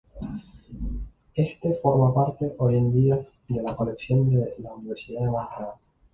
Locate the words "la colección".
3.61-4.27